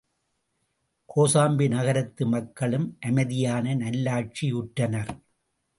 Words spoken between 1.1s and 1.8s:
Kosambi